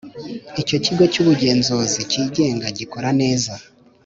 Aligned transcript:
Icyo 0.61 0.77
kigo 0.85 1.03
cy 1.13 1.19
ubugenzuzi 1.21 1.99
kigenga 2.11 2.67
gikora 2.77 3.09
neza 3.21 3.53